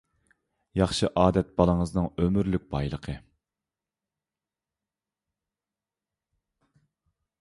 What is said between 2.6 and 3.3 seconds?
بايلىقى.